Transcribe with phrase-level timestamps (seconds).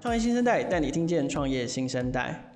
[0.00, 2.54] 创业新生代带你听见创业新生代。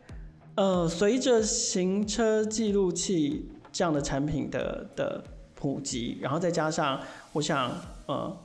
[0.54, 5.24] 呃，随着行车记录器这样的产品的的
[5.56, 7.00] 普及，然后再加上
[7.32, 7.72] 我想，
[8.06, 8.36] 呃，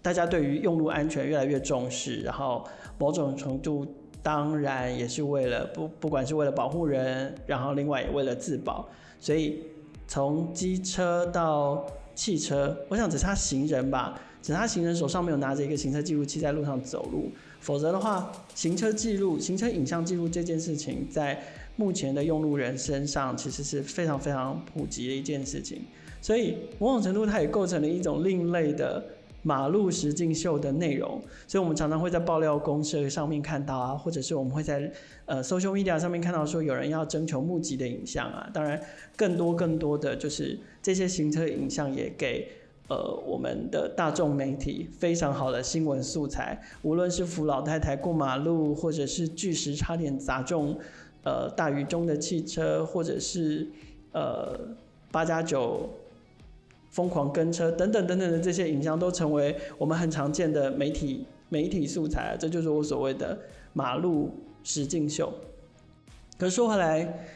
[0.00, 2.66] 大家对于用路安全越来越重视，然后
[2.98, 3.86] 某种程度
[4.22, 8.88] 当然也是为了不不管是为了保护人，然后另外也为了自保，
[9.20, 9.64] 所以
[10.08, 11.84] 从机车到
[12.14, 14.18] 汽车，我想只差行人吧。
[14.40, 17.30] 只差行人手上没有拿着一个行车记录器在路上走路，
[17.62, 21.40] 否则的话，行车记录、行车影像记录这件事情，在
[21.76, 25.80] 目前的用路人身上其实是非常非常普及的一件事情。
[26.20, 29.04] 所以某种程度，它也构成了一种另类的
[29.42, 31.22] 马路实境秀的内容。
[31.46, 34.92] 所以我们常常会在爆料公社上面看到啊，或者是我们会在
[35.26, 38.50] 呃 social media 上面看到说有人要征求募集的影像啊。
[38.52, 38.80] 当然，
[39.16, 42.48] 更多更多的就是这些行车影像也给。
[42.88, 50.78] 呃，我们的大众媒体非常好的新闻素材，无论是扶老太太过马路，或者是巨石差点砸中
[51.22, 53.66] 呃大雨中的汽车，或者是
[54.12, 54.58] 呃
[55.10, 55.88] 八加九
[56.90, 62.36] 疯狂跟车等等等等的这些影像，都成为我们很常见的媒体媒体素材。
[62.38, 63.38] 这就是我所谓的
[63.72, 64.30] 马路
[64.62, 65.32] 实境秀。
[66.36, 67.26] 可是说回来。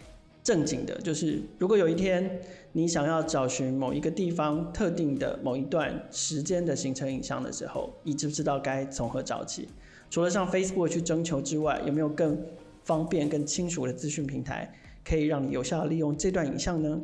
[0.46, 2.40] 正经的，就是如果有一天
[2.76, 9.66] 你想要找寻某一个地方特定的某一段时间的行车影像的时候，你知不知道该从何找起？
[10.10, 12.38] 除了上 Facebook 去征求之外，有没有更
[12.84, 14.70] 方便、更清楚的资讯平台，
[15.02, 17.00] 可以让你有效的利用这段影像呢？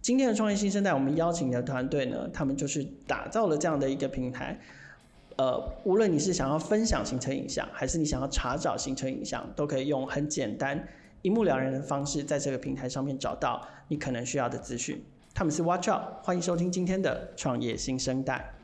[0.00, 4.56] 今天的创业新生代，我们邀请的团队呢，他们就是打造了这样的一个平台。
[5.36, 10.86] 呃，无论你是想要分享行车影像，还是你想要查找行车影像，都可以用很简单。
[11.20, 15.04] 一目了然的方式，在这个平台上面找到你可能需要的资讯。
[15.34, 18.54] 他们是 Watch Out，欢迎收听今天的创业新生代。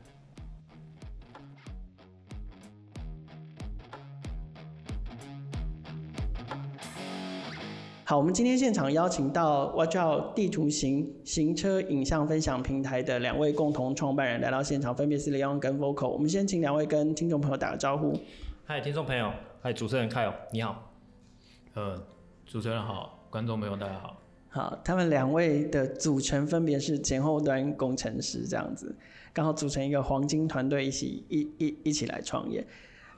[8.05, 16.09] 好，我们今天现场邀请到 Watch Out 地图行行车影像分享平台的两位共同创办人来到现场，分别是 Leon 跟 Vocal。
[16.09, 18.17] 我们先请两位跟听众朋友打个招呼。
[18.65, 20.93] 嗨，听众朋友，嗨，主持人 Kyle，你好。
[21.75, 22.14] 呃。
[22.47, 24.21] 主持人好，观众朋友大家好。
[24.49, 28.95] 好，他们两位的组成分别是前后端工程师，这样子，
[29.33, 32.65] 刚好组成一个黄金团队，一起一一一起来创业。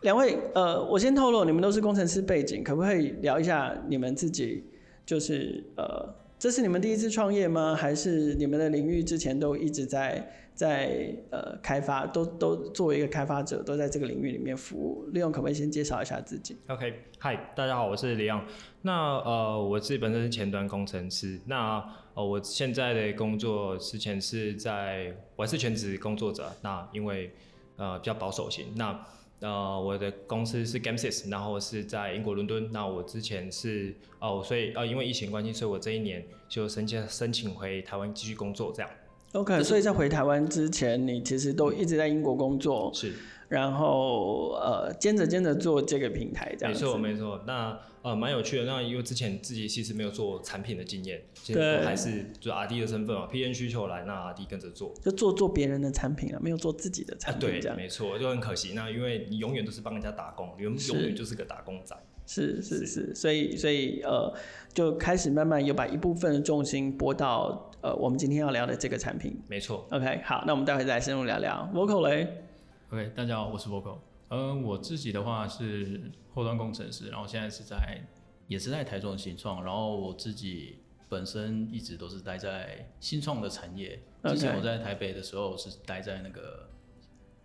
[0.02, 4.64] 两位，呃，我先透露，你们都是工程师背景，可不可以聊一下你们自己？
[5.04, 7.74] 就是呃，这是你们第一次创业吗？
[7.74, 10.32] 还是你们的领域之前都一直在？
[10.56, 15.06] 在呃开发都都作为一个开发者，都在这个领域里面服务。
[15.12, 18.42] 利用可不可以先介绍一下自己？OK，嗨，大家好，我是李昂。
[18.80, 21.38] 那呃，我自己本身是前端工程师。
[21.44, 26.50] 那呃，我现在的工作之前是在，我还是全职工作者。
[26.62, 27.30] 那因为
[27.76, 28.72] 呃比较保守型。
[28.76, 28.98] 那
[29.40, 32.70] 呃，我的公司是 Gamesys，然后是在英国伦敦。
[32.72, 38.90] 那我之前是哦、呃，所以呃因为疫情关系，所以我这一年就申请申请回台湾继续工作这样。
[39.32, 43.12] OK，所以在回台湾之前，你其实都一直在英国工作，是，
[43.48, 46.72] 然后呃，兼着兼着做这个平台，这样。
[46.72, 47.42] 没错，没错。
[47.46, 48.64] 那呃，蛮有趣的。
[48.64, 57.74] 那因为之前自己其实没有做产品的经验，其实还是就 RD 的身份嘛，P N 需求来，那 RD 跟着做，就做做别人的产品啊，没有做自己的产品，这样。
[57.74, 58.72] 啊、对，没错，就很可惜。
[58.74, 61.96] 那因为你永远都是帮人家打工，你永远就是个打工仔。
[62.28, 64.32] 是是是，所以所以呃，
[64.74, 69.40] 就开始慢慢有把一部分的重心拨到呃，我们今天要聊的这个产品。
[69.48, 69.86] 没错。
[69.92, 71.70] OK，好，那我们待会再深入聊聊。
[71.72, 72.45] Vocal 嘞
[72.90, 73.98] ？OK，大家好，我是 Vocal。
[74.28, 76.00] 嗯、呃，我自己的话是
[76.32, 78.00] 后端工程师，然后现在是在
[78.46, 84.00] 也是在台中的新创，然后我自己本身一直都是待在新创的产业。
[84.24, 86.68] 之前我在台北的时候是待在那个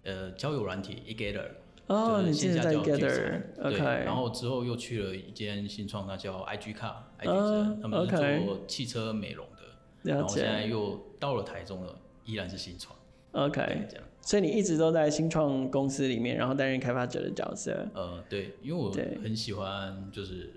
[0.03, 1.47] 呃交友软体 eGather
[1.87, 9.63] 哦，oh, 你现在在 Gather，OK，然后之后又去了一间新创，那叫 IG Car，IG Car，他们是做汽车美容的，
[10.03, 12.95] 然后现在又到了台中了，依然是新创
[13.31, 18.91] ，OK，这样，所以你一直都在新创公司里面，然后担任开发者的角色，呃，对，因为我
[19.23, 20.53] 很喜欢就是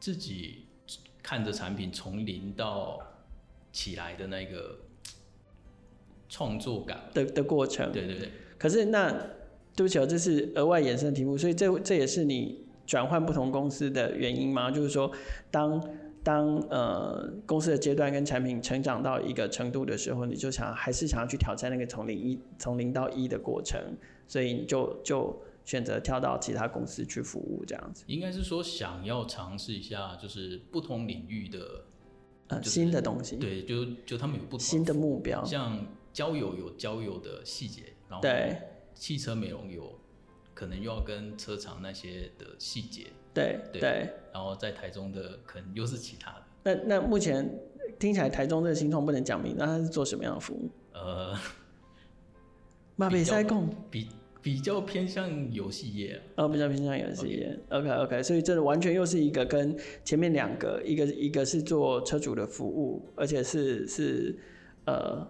[0.00, 0.66] 自己
[1.22, 3.00] 看着产品从零到
[3.72, 4.78] 起来的那个
[6.28, 7.00] 创作感。
[7.14, 9.14] 的的过程，对对对，可是那。
[9.76, 14.70] 对不起，这是额外衍生的题目，所以这这也是你转换不同公司的原因吗？
[14.70, 15.12] 就是说，
[15.50, 15.78] 当
[16.26, 23.80] 当呃公司的阶段跟产品成长到一个程度的时候，你就想还是想要去挑战那个从零一从零到一的过程，
[24.26, 28.02] 所以你就就选择跳到其他公司去服务这样子。
[28.08, 31.84] 应该是说想要尝试一下，就是不同领域的、
[32.48, 33.36] 呃就是、新的东西。
[33.36, 38.56] 对，就就他们有不同新的目标，像交友有交友的细节，然后对。
[38.98, 39.92] 汽车美容有
[40.54, 43.08] 可能又要跟车厂那些的细节。
[43.36, 44.10] 对对，对。
[44.32, 46.42] 然后在台中的可能又是其他的。
[46.64, 47.48] 那那目前
[47.98, 50.70] 听起来台中这个新创不能讲明，那他是做什么样的服务？
[50.92, 51.36] 呃，
[52.96, 54.08] 马北塞控比。
[54.42, 57.58] 比较偏向游戏业，哦，比较偏向游戏业。
[57.68, 64.38] OK OK，所以这完全又是一个跟前面两个，一个一个是做车主的服务，而且是是
[64.84, 65.26] 呃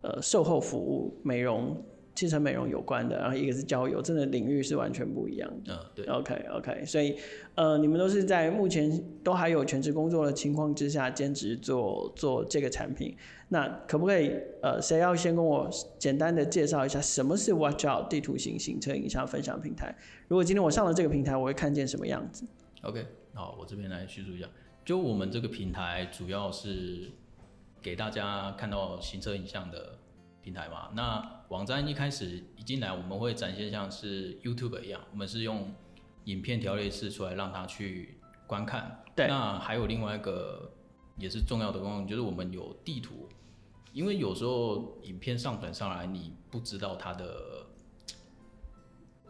[0.00, 1.76] 呃售后服务、美容。
[2.18, 5.72] 汽车美容有关的，然后一个是交友，真的领域是完全不一样的。
[5.72, 6.04] 嗯，对。
[6.06, 7.16] OK OK，所以
[7.54, 8.90] 呃，你们都是在目前
[9.22, 13.16] 都还有全职工作的情况之下兼职做做这个产品。
[13.50, 19.94] 那可不可以呃，谁要先跟我简单的介绍一下什么是 Watch Out 地图型行车影像分享平台？
[20.26, 22.44] 如果今天我上了这个平台，我会看见什么样子
[22.82, 24.48] ？OK，好，我这边来叙述一下。
[24.84, 27.12] 就我们这个平台主要是
[27.80, 29.96] 给大家看到行车影像的。
[30.40, 35.74] 平台嘛，那网站一开始一进来，我们会展现像是 YouTube 一样，我们是用
[36.24, 39.02] 影片条列式出来让他去观看。
[39.16, 39.26] 对。
[39.28, 40.70] 那还有另外一个
[41.16, 43.28] 也是重要的功能，就是我们有地图，
[43.94, 47.66] 因为有时候影片上传上来，你不知道它的，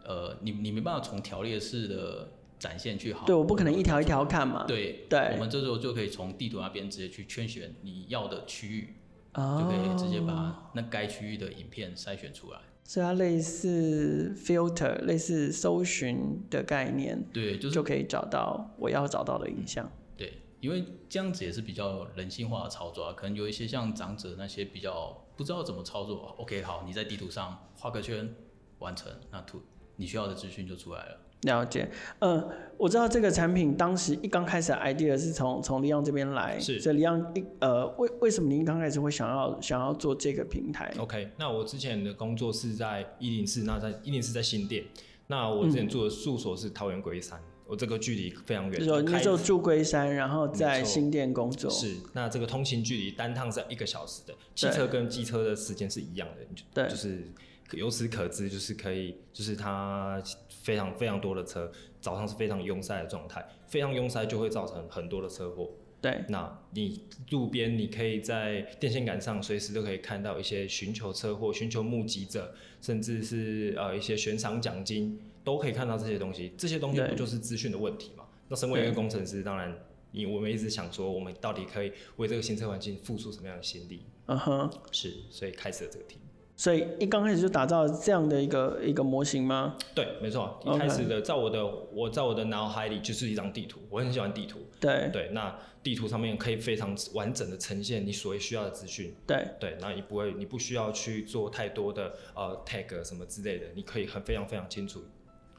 [0.03, 3.25] 呃，你你没办法从条列式的展现去好。
[3.25, 4.65] 对，我不可能一条一条看嘛。
[4.67, 5.31] 对对。
[5.35, 8.95] 我们这时候就可以从地图那边直接去圈选你要的区域。
[9.33, 19.89] 就可以直接把那该区域的影片筛选出来，是它类似 filter，类似搜寻的概念，对，就是就可以找到我要找到的影像。
[20.17, 26.35] 对，因为这样子也是比较人性化的操作啊，可能有一些像长者那些比较不知道怎么操作。
[26.39, 28.33] OK，好，你在地图上画个圈，
[28.79, 29.61] 完成，那图
[29.97, 31.17] 你需要的资讯就出来了。
[31.43, 31.89] 了解，
[32.19, 44.83] 呃，我知道这个产品当时一刚开始的 idea 是从从李昂这边来，是，所以李阳一呃，为为什么您刚开始会想要想要做这个平台？OK，那我之前的工作是在一零四，那在一零四在新店，
[45.27, 57.31] 那我之前住的住所是桃园龟山，嗯、我这个距离非常远，就是说那时候住龟山，然后在新店工作，是，那这个通勤距离单趟是一个小时的，汽车跟机车的时间是一样的，对，就是。
[57.73, 60.21] 由此可知，就是可以，就是它
[60.63, 61.71] 非常非常多的车，
[62.01, 65.69] 早上是非常拥塞的状态，非常拥塞就会造成很多的车祸。
[66.01, 76.53] 对，那你路边你可以在电线杆上随时都可以看到一些寻求车祸、寻求目击者，甚至是呃一些悬赏奖金，都可以看到这些东西。
[76.57, 78.23] 这些东西不就是资讯的问题吗？
[78.47, 79.77] 那身为一个工程师，当然
[80.11, 84.03] 你我们一直想说，我们到底可以为这个行车环境付出什么样的心力？
[84.27, 86.17] 嗯哼，是，所以开始了这个题。
[86.59, 89.77] 所以一刚开始就打造这样的一个一个模型吗？
[89.95, 90.59] 对，没错。
[90.65, 94.59] 一开始的，在我的我在我的脑海里就是一张地图，我很喜欢地图。
[94.77, 99.15] 对对，那地图上面可以非常完整的呈现你所需要的资讯。
[99.25, 105.01] 对对，那你不会，你不需要去做太多的呃 tag 什么之类的，你可以很非常非常清楚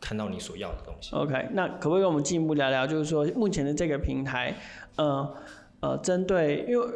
[0.02, 1.16] 看到你所要的东西。
[1.16, 4.54] OK，那可不可以跟我们进一步聊聊，就是说目前的这个平台，
[4.96, 5.34] 呃
[5.80, 6.86] 呃，针对因为。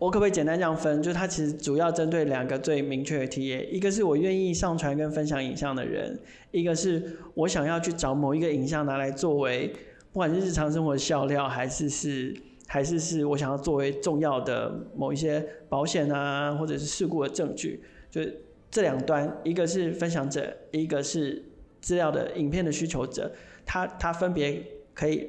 [0.00, 1.02] 我可不可以简单这样分？
[1.02, 6.18] 就是它其实主要针对两个最明确的 TA，一个是我愿意上传跟分享影像的人，
[6.52, 9.68] 一个是我想要去找某一个影像拿来作为，
[10.10, 12.34] 不管是日常生活的笑料，还是是
[12.66, 18.22] 还是是我想要作为重要的某一些保险啊，或者是事故的证据，就
[18.70, 21.44] 这两端，一个是分享者，一个是
[21.82, 23.30] 资料的影片的需求者，
[23.66, 24.64] 他他分别
[24.94, 25.28] 可以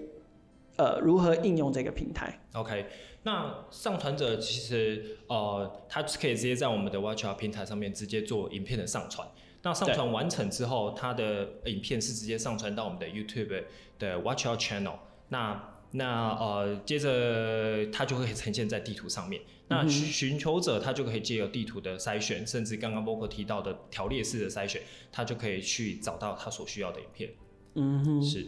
[0.78, 2.86] 呃如何应用这个平台？OK。
[3.24, 9.28] 那上传者其实呃，他可以直接在我们的 Watch 平台上面直接做影片的上传。
[9.64, 13.64] 那上传完成之后，他的影片是直接上传到我们的 YouTube
[14.00, 14.96] 的 Watch Out Channel
[15.30, 15.40] 那。
[15.54, 19.42] 那那呃，接着他就会呈现在地图上面。
[19.68, 27.32] 那寻求者他就可以借由地图的筛选，甚至刚刚 Vocal 提到的条列式的筛选，他就可以去找到他所需要的影片。
[27.76, 28.48] 嗯哼，是。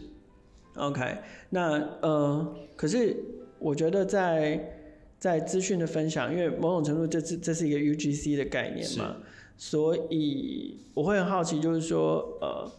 [0.76, 1.18] OK，
[1.50, 3.43] 那呃，可是。
[3.64, 4.76] 我觉得在
[5.18, 9.16] 在资讯的分享，因为某种程度这是这是一个 UGC 的概念嘛，
[9.56, 12.70] 所以我会很好奇，就是说呃，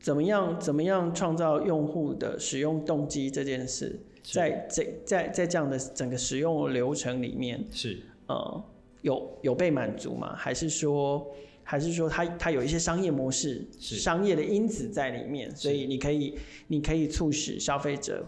[0.00, 8.64] 怎么样怎么样创造用户的使用动机这件事，在这在在这样的整个使用流程里面是呃
[9.02, 10.34] 有有被满足吗？
[10.34, 11.30] 还是说
[11.62, 18.24] 还是说它它有一些商业模式、商业的因子在里面，所以你可以你可以促使消费者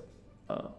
[0.49, 0.73] 呃。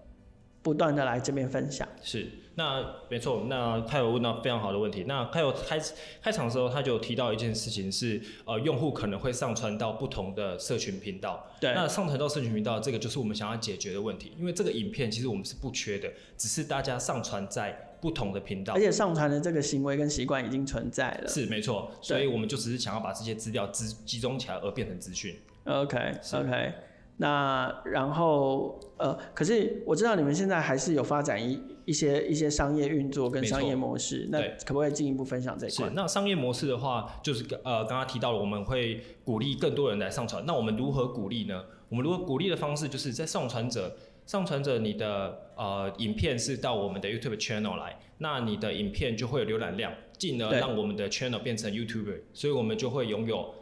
[0.69, 5.05] 不断的来这边分享，是，那没错，那他有问到非常好的问题。
[5.07, 5.81] 那他有开
[6.21, 11.47] 开场的时候，他就有提到一件事情是，呃，用户可能会上传到不同的社群频道。
[11.59, 14.31] 对，那上传到社群频道，这个就是我们想要解决的问题。
[14.37, 16.07] 因为这个影片其实我们是不缺的，
[16.37, 21.27] 只是大家上传在不同的频道，而且上传的这个行为跟习惯已经存在了。
[21.27, 25.35] 是没错，所以我们就只是想要把这些资料集集中起来而变成资讯。
[25.65, 25.97] OK
[26.33, 26.73] OK，
[27.21, 35.87] 那然后呃，可是我知道你们现在还是有发展一一些一些商业运作跟商业模式，那可不可以进一步分享这一块？
[35.87, 40.45] 是，那商业模式的话，就是呃刚刚提到了，我们会鼓励更多人来上传。
[40.45, 41.65] 那我们如何鼓励呢？
[41.89, 53.53] 我们如何鼓励的方式，就是在上传者上传者你的呃影片是到我们的 YouTube channel 来，那你的影片就会有浏览量，进而让我们的 channel 变成 YouTuber，所以我们就会拥有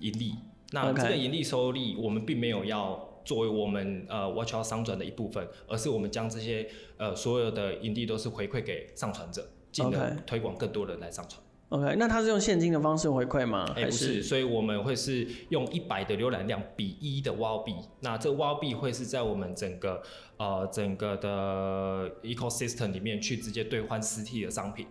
[0.00, 0.36] 盈利。
[0.74, 11.40] 那这个盈利收益，我们并没有要作为我们呃 Watch Out 商转的一部分，而是我们将这些呃所有的盈利都是回馈给上传者，进而推广更多人来上传。
[11.70, 13.64] OK，那他是用现金的方式回馈吗？
[13.76, 20.02] 哎，不是，所以我们会是用一百的浏览量比一的 WOW 币，那这个 WOW 币会是在我们整个
[20.36, 24.86] 呃整个的 ecosystem 里面去直接兑换实体的商品。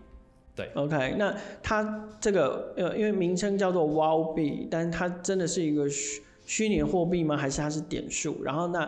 [0.55, 7.35] 对，OK，那它这个呃，因为名称叫做 WOW 币，但是它真的是一个虚虚拟货币吗？
[7.35, 8.43] 还是它是点数？
[8.43, 8.87] 然后那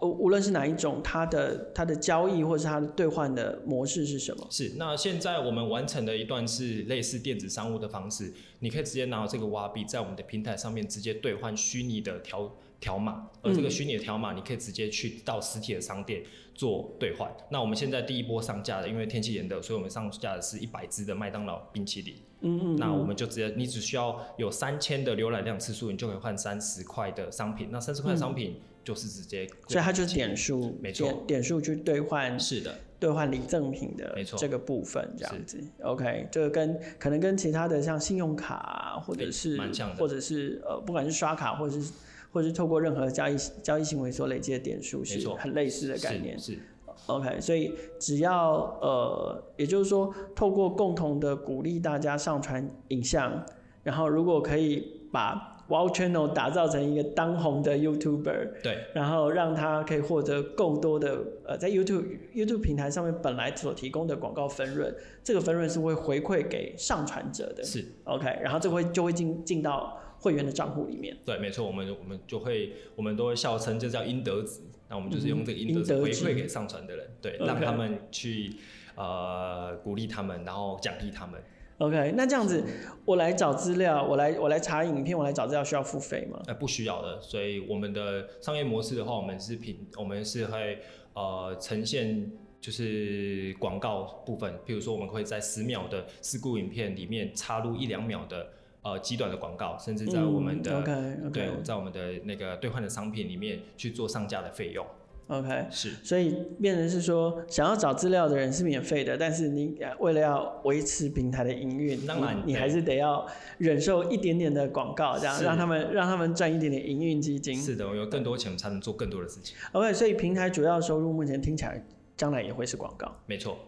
[0.00, 4.46] 无无论是哪一种，它的它的交易或是它的兑换的模式是什么？
[4.50, 12.50] 是，那现在我们完成的一段是类似电子商务的方式，你可以直接拿到这个 WOW 币，在我们的平台上面直接兑换虚拟的条
[12.80, 16.22] 条码，而这个虚拟的条码，你可以直接去到实体的商店
[16.54, 17.30] 做兑换。
[17.50, 22.14] 那我们现在第一波上架的，因为天气炎热，所以我们上架的是一百支的麦当劳冰淇淋。
[22.40, 22.76] 嗯，嗯嗯。
[22.76, 27.68] 那我们就直接，你只需要有三千的浏览量次数，你就可以换三十块的商品。
[27.70, 32.38] 那三十块的商品就是直接，所以它就是点数，没错，点数去兑换。
[32.38, 32.78] 是的。
[32.98, 35.62] 兑换礼赠品的，没错，这个部分这样子。
[35.82, 39.58] OK，这个跟可能跟其他的像信用卡啊，或者是，
[39.98, 41.92] 或者是呃，不管是刷卡或者是。
[42.36, 46.38] 或是透过任何交易交易行为所累积的点数，是很类似的概念。
[46.38, 46.58] 是
[47.06, 53.42] ，OK，所以只要呃，也就是说，透过共同的鼓励大家上传影像，
[53.82, 67.64] 然后如果可以把 WOW Channel 打造成一个当红的 YouTuber，对，然后让他可以获得更多的呃，在 YouTube YouTube 平台上面本来所提供的广告分润，这个分润是会回馈给上传者的。
[67.64, 69.98] 是，OK，然后这会就会进进到。
[70.18, 78.56] 会员的账户里面，对，没错，我们我们就会，我们都会笑称这叫阴德值，那我们就是用这个阴德值回馈给上传的人，对让他们去
[78.96, 81.40] 呃鼓励他们，然后奖励他们。
[81.78, 82.64] OK，那这样子，
[83.04, 86.40] 我来找资料，我来我来查影片，我来找资料需要付费吗？
[86.46, 90.78] 呃，不需要的，所以我们的商业模式的话，我们是平我们是会
[91.12, 98.48] 呃呈现就是广告部分，譬如说我们会在十秒的事故影片里面插入一两秒的。
[98.86, 101.32] 呃，极短的广告，甚至在我们的、嗯、okay, okay.
[101.32, 104.86] 对，在我们的那个兑换的商品里面去做上架的费用。
[105.26, 113.26] OK，是，所以变成是说，想要找资料的人是免费的，但是你为了要维持平台的营运，当然你还是得要
[113.58, 117.56] 忍受一点点的广告，这样让他们让他们赚一点点营运基金。
[117.56, 119.56] 是的，我有更多钱才能做更多的事情。
[119.72, 121.84] OK，所以平台主要收入目前听起来，
[122.16, 123.12] 将来也会是广告。
[123.26, 123.58] 没错。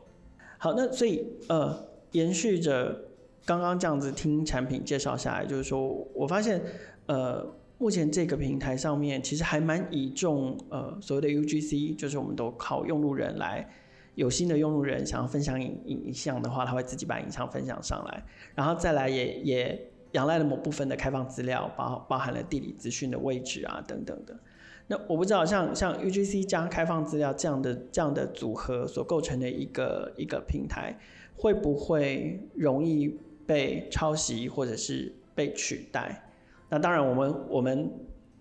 [0.58, 3.07] 好，那所以呃，延续着。
[3.48, 6.60] 刚刚这样子听产品介绍下来，就是说我发现，
[7.06, 7.42] 呃，
[7.78, 13.66] 目前这个平台上面其实还蛮倚重呃所谓的 UGC，就是我们都靠用路人来，
[14.16, 18.22] 有新的用路人想要分享影影像的话，他会自己把影像分享上来，
[18.54, 24.38] 然后再来也也仰赖了某部分的开放资料，包包含了地理资讯的位置啊等等的。
[24.88, 30.98] 那我不知道像像 UGC 加开放资料这样的这样的组合所构成的一个一个平台，
[31.34, 36.30] 会不会容易被抄袭或者是被取代，
[36.68, 37.90] 那当然我们我们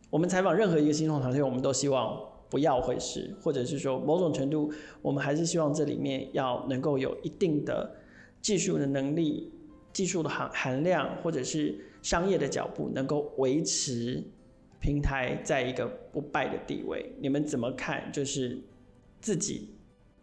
[0.10, 4.70] 我们采访任何一个新创团队，我们都希望不要会是，或者是说某种程度，
[5.02, 7.96] 我们还是希望这里面要能够有一定的
[8.42, 9.50] 技术的能力、
[9.94, 14.22] 技术的含含量，或者是商业的脚步，能够维持
[14.82, 17.14] 平台在一个不败的地位。
[17.22, 18.12] 你们怎么看？
[18.12, 18.60] 就是
[19.22, 19.70] 自己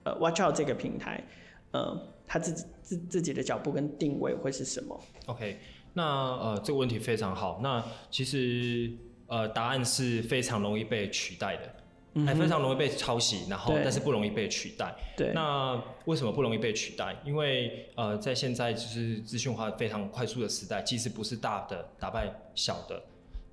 [0.02, 1.26] 呃，Watch Out 这个平台，
[1.70, 2.13] 呃。
[2.26, 5.58] 他自己自自己的脚步跟定位会是什么？OK，
[5.92, 7.60] 那呃这个问题非常好。
[7.62, 8.90] 那其实
[9.26, 14.94] 呃答案是非常容易被取代的，还、嗯、非常容易被抄袭，然后但是不容易被取代。
[15.16, 15.32] 对。
[15.34, 17.16] 那为什么不容易被取代？
[17.24, 23.02] 因为呃在现在就是资讯化非常快速的时代，其实不是大的打败小的。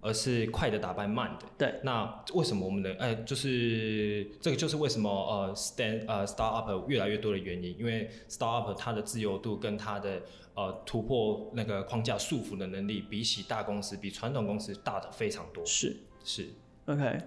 [0.02, 1.46] 而是快的打败慢的。
[1.58, 1.80] 对。
[1.84, 10.22] 那为什么我们的哎、欸，就是这个就是为什么呃，stand 呃，startup 越来越多的原因，因为 startup 它的自由度跟它的
[10.56, 15.64] 呃突破那个框架束缚的能力，比起大公司，比传统公司大的非常多。
[15.66, 16.48] 是是。
[16.88, 17.18] OK，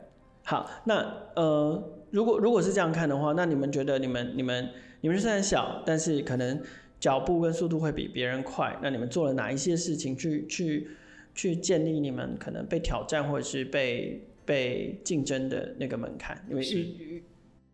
[0.45, 6.61] 好，那呃，如果如果是这样看的话，那你们觉得你们你们你们虽然小，但是可能
[6.99, 10.89] 脚步跟速度会比别人快，那你们做了哪一些事情去去？
[11.35, 16.47] 去建立你们可能被挑战或者是被被竞争的那个门槛？
[16.49, 17.25] 因为预预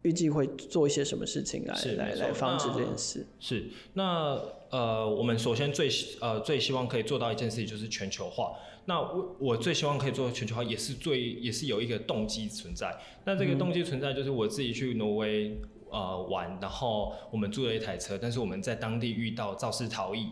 [0.03, 3.27] 预计会做一些什么事情来来来防止这件事？
[3.39, 4.41] 是那
[4.71, 5.91] 呃，我们首先最
[6.21, 8.57] 呃最希望可以做到一件事情就是全球化。
[8.87, 12.99] 那我我最希望可以做全球化，也是最也是有一个动机存在。
[13.25, 20.31] 那这个动机存在就是我自己去挪威呃玩，然后我们租了一台车，但是我们在当地遇到肇事逃逸，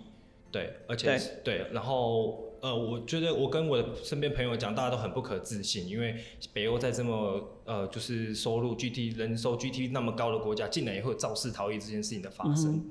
[0.51, 6.17] 对，而且对，对，然后呃，我觉得我跟我的身边朋友讲，大家都很不可置信，因为
[6.53, 12.91] 北欧在这么呃就是收入 GT 人收 GT 那么高的国家，竟然也会有肇事逃逸这件事情的发生，嗯、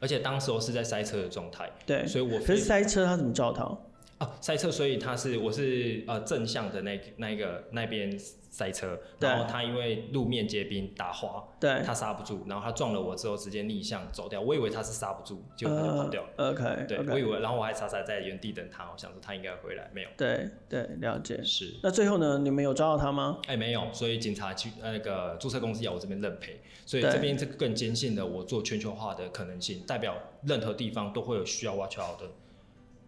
[0.00, 3.84] 而且当时候是在塞车的状态，对，所以我可是塞车他怎么肇逃？
[4.18, 8.18] 啊，塞车，所以他是我是呃正向的那那个那边
[8.58, 16.28] 塞车，然后他因为路面结冰打滑，对，他刹不住，然后他撞了我之后直接逆向走掉，我以为他是刹不住，结果他就跑掉了。
[16.36, 17.12] Uh, OK，对，okay.
[17.12, 20.08] 我以为，然后我还傻傻在原地等他，我想说他应该回来，没有。
[20.16, 21.40] 对对，了解。
[21.44, 21.72] 是。
[21.84, 22.38] 那最后呢？
[22.38, 23.38] 你们有抓到他吗？
[23.46, 32.26] 哎，没有，所以警察去那个租车公司要我这边认赔，所以这边这更坚信了我做全球化的可能性，代表任何地方都会有需要 watch out 的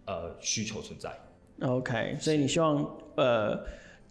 [0.06, 1.18] 呃需求存在。
[1.62, 3.62] OK，所以你希望呃，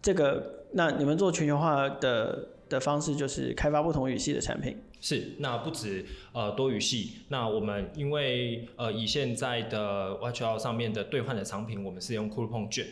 [0.02, 4.76] 这个那你们做全球化的的方式就是开发不同语系的产品。
[5.00, 12.86] 是，那不止呃多语系，那我们因为呃以现在的 WatchOut 上面的兑换的产品，我们是用 Coupon 券，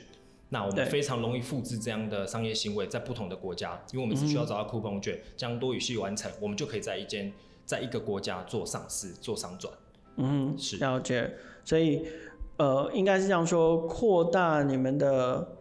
[0.49, 7.33] 那我们非常容易复制这样的商业行为在不同的国家，因为我们只需要找到 Coupon 券，将、嗯、多语系完成，我们就可以在一间
[7.65, 9.73] 在一个国家做上市做商转。
[10.17, 11.35] 嗯，是了解，
[11.65, 12.07] 所以。
[12.59, 15.58] 呃，应该是这样说，扩大你们的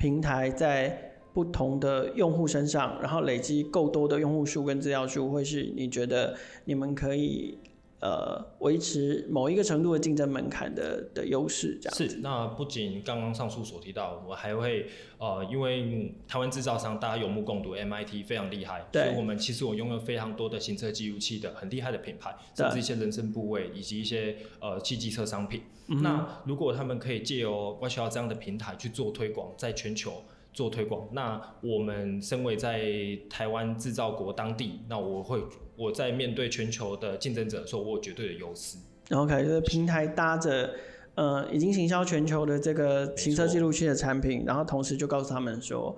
[0.00, 7.58] 平台在不同的用户身上，然后累积够多的用户数跟资料数，会是你觉得你们可以。
[8.00, 12.18] 呃，维持某一个程度的竞争门槛的的优势，这样是。
[12.22, 14.86] 那不仅刚刚上述所提到，我还会
[15.18, 25.60] 呃，因为台湾制造商大家有目共睹，MIT 非常厉害，所以我们其实我拥有非常多的行车记录器的很厉害的品牌，甚至一些人身部位以及一些呃汽机车商品。
[25.88, 32.82] 嗯、那如果他们可以借由 Watchout 这样的平台去做推广，在全球做推广，那我们身为在
[33.28, 35.42] 台湾制造国当地，那我会。
[35.80, 38.76] 我在面对全球的竞争者的时候，我有绝对的优势。
[39.12, 40.74] OK，就是平台搭着，
[41.14, 45.96] 呃，已经行销全球的这个行车记录器的产品，然后同时就告诉他们说，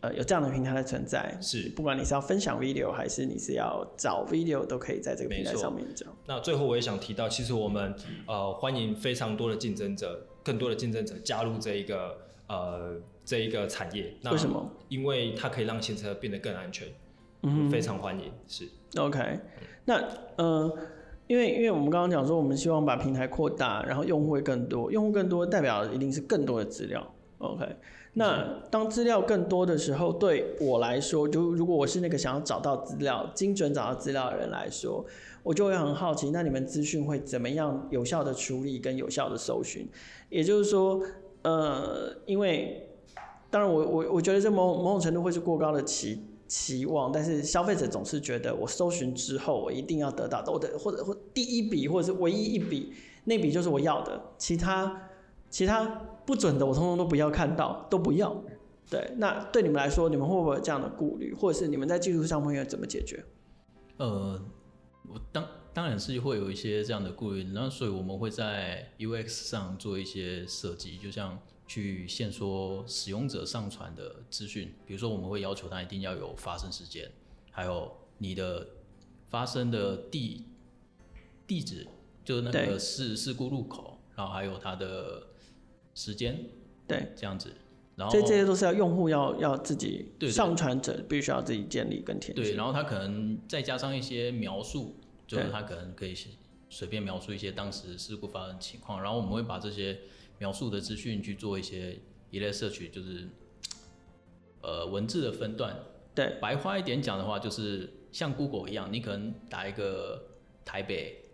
[0.00, 1.36] 呃，有这样的平台的存在。
[1.38, 6.06] 是，不管你是要分享 video，还是你是要找 video，都可以在这个平台上面找。
[6.26, 7.94] 那最后我也想提到，其实我们
[8.26, 12.16] 呃欢迎非常多的竞争者，更多的竞争者加入这一个
[12.48, 14.14] 呃这一个产业。
[14.32, 14.70] 为什么？
[14.88, 16.88] 因为它可以让行车变得更安全。
[17.42, 18.32] 嗯，非常欢迎。
[18.46, 18.68] 是。
[18.96, 19.38] OK，
[19.84, 20.02] 那
[20.36, 20.76] 呃，
[21.26, 27.14] 因为因为我们刚刚讲说，我们希望把平台扩大，然后用户会更多，用户更多代表一定是更多的资料。
[27.38, 27.64] OK，
[28.14, 35.06] 那当资料更多的时候，对我来说，就如果我是那个想要找到资料、精准找到资料的人来说，
[35.42, 39.88] 我就会很好奇，那你们资讯会怎么样有效的处理跟有效的搜寻？
[40.28, 41.00] 也就是说，
[41.42, 42.90] 呃，因为
[43.48, 46.26] 当然我我我觉得这某某种程度会是过高的期。
[46.50, 55.08] 期望，但是消费者总是觉得我搜寻之后，我一定要得到，我的或者或第一笔或者是唯一一笔，那笔就是我要的，其他
[55.48, 55.84] 其他
[56.26, 58.42] 不准的我通通都不要看到，都不要。
[58.90, 63.24] 对，那对你们来说，你们会不会有这样的顾虑，或者是你们在技术上会怎么解决？
[63.98, 64.42] 呃，
[65.08, 71.38] 我当当然是会有一些这样的顾虑，那所以我们会在 UX 上做一些设计，就像。
[71.70, 77.08] 去限缩使用者上传的资讯，比如说我们会要求他一定要有发生时间，
[77.52, 78.66] 还有你的
[79.28, 80.46] 发生的地
[81.46, 81.86] 地址，
[82.24, 85.28] 就是那个事事故入口，然后还有它的
[85.94, 86.44] 时间，
[86.88, 87.52] 对，这样子。
[87.94, 92.42] 然后这这些都是要用户要要自己上传者必须要自己建立跟填写。
[92.42, 96.16] 对，然后他可能再加上一些描述，就是他可能可以
[96.68, 100.00] 随便描述一些当时事故发生的情况，然后我们会把这些。
[100.40, 102.00] 描述的资讯去做一些
[102.30, 103.28] 一类摄取，就是
[104.62, 105.76] 呃文字的分段。
[106.14, 111.26] 对，白话一点讲的话，就是像 Google 一样，你可能打一个台北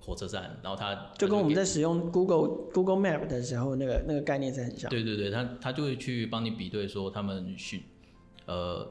[0.00, 4.90] 火车站，然后它就，就跟我们在使用 Google Google Map 的时候，那个那个概念是很像。
[4.90, 7.82] 对对对，它它就会去帮你比对说他们叙
[8.46, 8.90] 呃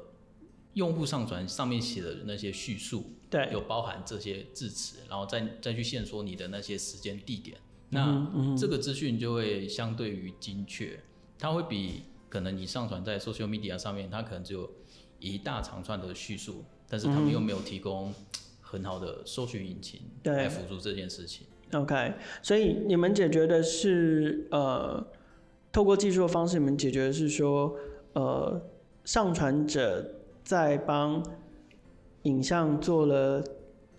[0.73, 7.57] 用户上传上面写的那些叙述，对，有包含这些字词，然后再再去线索你的那些时间地点。
[7.89, 10.99] 那这个资讯就会相对于精确，
[11.39, 14.69] 它会比可能你上传在 social media 上面，它可能只有
[15.19, 18.13] 一大长串的叙述，但是他们又没有提供
[18.61, 21.47] 很好的搜寻引擎来辅助这件事情。
[21.73, 25.07] OK，所以你们解决的是呃。
[25.69, 27.75] 透过技术的方式，你们解决的是说，
[28.13, 28.59] 呃，
[29.03, 31.23] 上传者在帮
[32.23, 33.43] 影像做了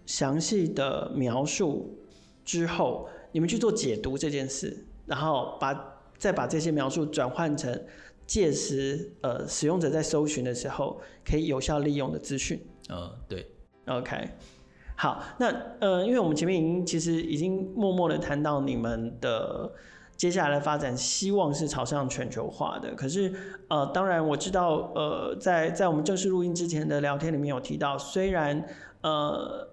[0.05, 1.97] 详细的描述
[2.45, 7.85] 之后，你们去做解读这件事，然后把再把这些描述转换成
[8.27, 12.61] 届时呃使用者在搜寻的时候可以有效利用的资讯。
[12.89, 13.47] 呃，对
[13.87, 14.31] ，OK。
[14.97, 15.47] 好，那
[15.79, 19.71] 呃，因为我们前面已经其实已经默默的谈到你们的
[20.17, 22.93] 接下来的发展，希望是朝向全球化的。
[22.97, 23.33] 可是
[23.69, 28.67] 呃，当然我知道呃，在在我们正式录音之前的聊天里面有提到，虽然
[29.03, 29.68] 呃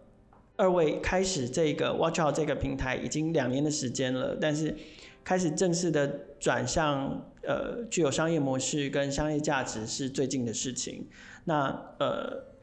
[0.57, 4.75] 二位开始这个 Watch Out 这个平台已经两年的时间了，但是
[5.23, 6.07] 开始正式的
[6.39, 11.07] 转向呃具有商业模式跟商业价值是最近的事情。
[11.45, 11.67] 那
[11.99, 12.55] 呃。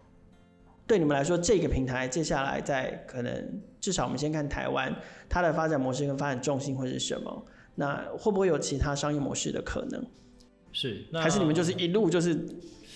[0.85, 4.95] 对你们来说，这个平台接下来在可能至少我们先看台湾，
[5.27, 7.47] 它的发展模式跟发展重心会是什么？
[7.77, 10.05] 那会不会有其他商业模式的可能？
[10.73, 12.35] 是，还是你们就是一路就是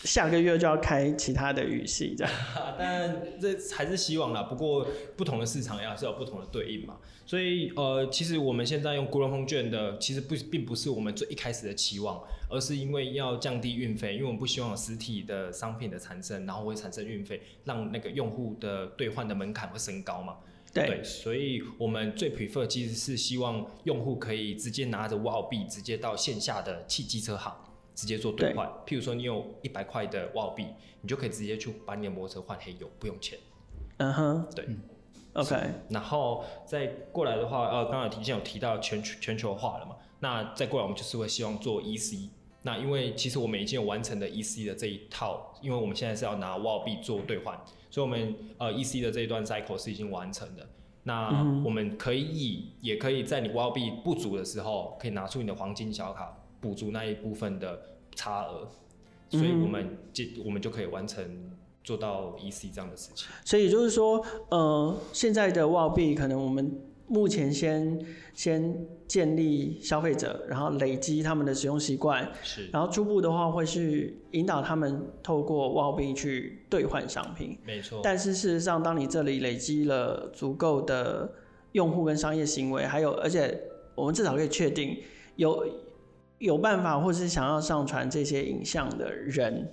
[0.05, 2.33] 下个月就要开其他的语系这样？
[2.79, 4.43] 但这还是希望啦。
[4.45, 6.97] 不过不同的市场也是有不同的对应嘛。
[7.25, 12.23] 所以呃，其实我们现在用 Google 风券的，其实不并不是我们最一开始的期望。
[12.49, 20.37] 而是因为要降低运费，因为我们不希望有实体的商品的产生，然后会产生运费，让那个用户的兑换的门槛会升高嘛。
[20.73, 27.53] 对，对，所以我们最 prefer 其实是希望用户可以直接拿着 WOW 币，直接到线下的汽机车行
[27.97, 28.69] 直接做兑换。
[28.87, 30.69] 譬如说你有一百块的 WOW 币，
[31.01, 33.37] 你就可以直接去把你的摩托车换黑油，不用钱。
[33.97, 34.65] 嗯哼，对。
[35.33, 35.55] OK，
[35.91, 39.97] 然后再过来的话，呃，刚才提前有提到全球全球化了嘛？
[40.21, 42.29] 那再过来，我们就是会希望做 EC。
[42.63, 47.55] 那因为其实我们已经有完成的 EC 的这一套，因为我们现在是要拿 WOW 币做兑换，
[47.91, 50.67] 所以我们呃 EC 的这一段 cycle 是已经完成的。
[51.03, 51.29] 那
[51.65, 58.69] 我们可以也可以在你 WOW 币不足的时候，可以拿出你的黄金小卡补足那一部分的差额，
[59.31, 61.53] 所以我们就我们就可以完成
[61.85, 63.29] 做到 EC 这样的事情。
[63.45, 66.81] 所以就是说，呃，现在的 WOW 币可能我们。
[67.09, 78.01] 目前先先建立消费者，然后累积他们的使用习惯，是，然后初步的话会是引导他们透过 WOW 币去兑换商品，没错。
[78.03, 81.31] 但是事实上，当你这里累积了足够的
[81.71, 83.57] 用户跟商业行为，还有而且
[83.95, 85.01] 我们至少可以确定
[85.37, 85.65] 有
[86.38, 89.68] 有办法或是想要上传这些影像的人，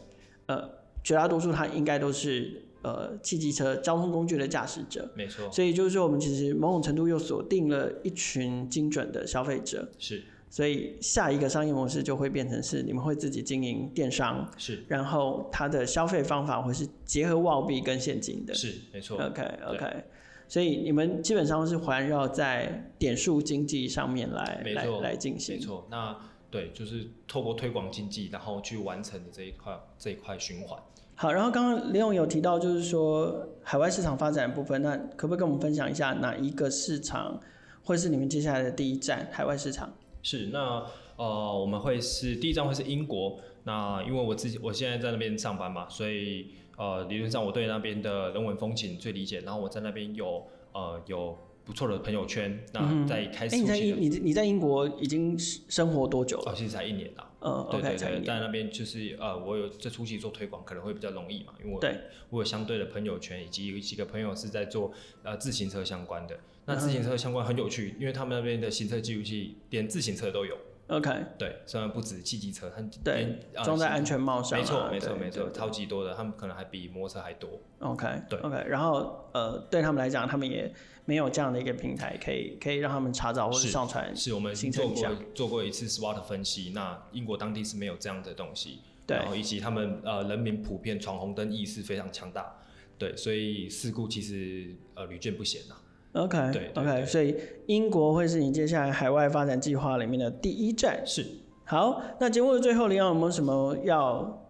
[0.47, 0.69] 呃，
[1.03, 2.63] 绝大多数他应该都是。
[2.83, 5.49] 呃，汽机车交通工具的驾驶者，没错。
[5.49, 9.89] 所以就是说，我们其实某种程度又锁定了一群精准的消费者。
[9.97, 10.21] 是。
[10.49, 14.51] 所以下一个商业模式就会变成是你们会自己经营电商。
[14.57, 14.83] 是。
[14.89, 18.53] 然后它的消费方法会是结合 WOW 币跟现金的。
[18.53, 19.17] 是，没错。
[19.17, 20.03] OK OK。
[20.49, 25.55] 所以你们基本上是环绕在点数经济上面来来来进行。
[25.55, 25.87] 没错。
[25.89, 26.13] 那
[26.53, 30.79] 对，就是透过推广经济，然后去完成的这一块这一块循环。
[31.15, 37.41] 好，然后刚刚李勇有提到，就是说海外市场发展的部分，那可不可以跟我们分享一下哪一个市场
[37.83, 39.27] 会是你们接下来的第一站？
[39.31, 40.85] 海外市场是那
[41.15, 43.39] 呃，我们会是第一站会是英国。
[43.63, 49.41] 那因为我自己我现在在那边上班嘛，所以呃，理论上我对那边的人文风情最理解。
[49.41, 52.63] 然后我在那边有呃有不错的朋友圈。
[52.73, 56.51] 那在开始，哎、嗯，你在英你你在英国已经生活多久了？
[56.51, 57.29] 哦，其实才一年啦。
[57.39, 61.97] 呃，对对对，在那边就是呃，我有在初期做推广，可能会比较容易嘛，因为我对
[62.29, 66.39] 我有相对的朋友圈，以及有几个朋友是在做呃自行车相关的。
[66.65, 70.57] 那自行车相关很有趣，因为他们那边的行车记录器连自行车都有。
[70.93, 77.59] OK，对，虽然不止汽机车，它对装在安全帽上，没错没错没错，超级多的，他们可能还比摩托车还多。
[77.79, 80.71] OK，对 OK，然后呃，对他们来讲，他们也
[81.05, 84.15] 没有这样的一个平台，可以可以让他们查找或者上传。
[84.15, 92.57] 是我们做过做过一次 SWOT 分析，那英国当地是没有这样的东西，对，然后以及他们呃人民普遍闯红灯意识非常强大，
[92.99, 95.75] 对，所以事故其实呃屡见不鲜呐。
[96.13, 101.01] OK，对，对，对，OK，所以英国会是你接下来海外发展计划里面的第一站。
[101.05, 101.25] 是。
[101.65, 104.47] 好，那节目的最后，李阳有没有什么要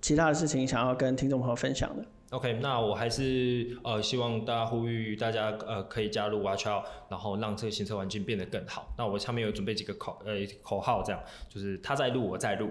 [0.00, 8.92] 其他的事情想要跟听众朋友分享的？OK，那我还是呃希望大家呼吁大家呃可以加入 Watch Out，然后让这个行车环境变得更好。
[8.96, 12.68] 那我下面有准备几个口呃口号，这样就是他在录我在录，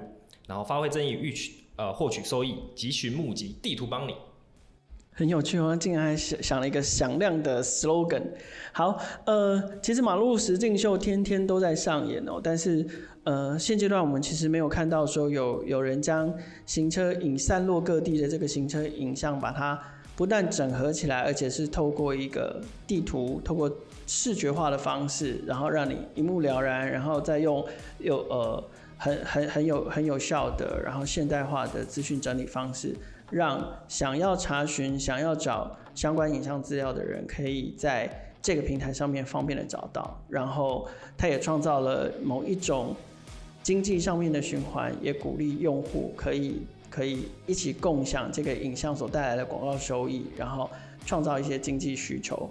[0.48, 4.14] 然后发挥正义，欲取呃获取收益，急寻募集地图帮你。
[5.20, 8.24] 很有趣哦，竟然还想想了一个响亮的 slogan。
[8.72, 12.88] 好，呃，其实马路实境秀天天都在上演哦，但是
[13.26, 16.34] 呃，现阶段我们其实没有看到说有有人将
[16.66, 19.78] 行车影散落各地的这个行车影像，把它
[20.16, 23.70] 不但整合起来，而且是透过一个地图，透过
[24.08, 27.62] 视觉化的方式，然后让你一目了然，然后再用
[27.98, 28.64] 有呃
[28.96, 32.96] 很很很有很有效的，然后现代化的资讯整理方式，
[33.32, 38.10] 让想要查询、想要找相关影像资料的人，可以在
[38.42, 40.20] 这个平台上面方便的找到。
[40.30, 40.88] 然后，
[41.18, 42.96] 它也创造了某一种
[43.62, 50.70] 经济上面的循环，也鼓励用户可以可以一起共享这个影像所带来的广告收益，然后
[51.06, 52.50] 创造一些经济需求。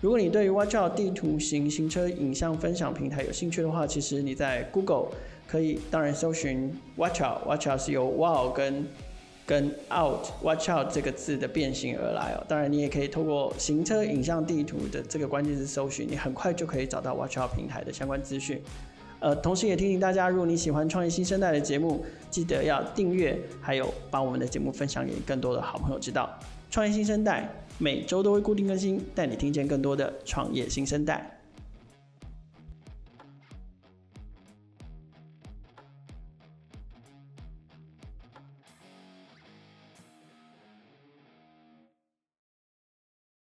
[0.00, 5.08] 如果你对于 Watch Out 地图型行车影像分享平台有兴趣的话，其实你在 Google
[5.46, 8.86] 可以当然搜寻 Watch Out，Watch Out 是由 Wow 跟
[9.50, 12.46] 跟 Out Watch Out 这个字的变形而来哦。
[12.46, 18.62] 当然，你也可以透过行车影像地图的这个关键字搜寻，你很快就可以找到 Watch Out 平台的相关资讯。
[19.18, 26.30] 呃，同时也提醒大家，如果你喜欢创业新生代的节目，记得要订阅，还有把我们的节目分享给更多的好朋友知道。
[26.70, 27.50] 创业新生代。
[27.82, 31.39] 每周都会固定更新，带你听见更多的创业新生代。